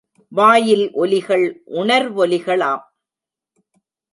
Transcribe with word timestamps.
வாயில் 0.27 0.91
ஒலிகள், 0.93 1.45
உணர்வொலிகளாம். 1.65 2.83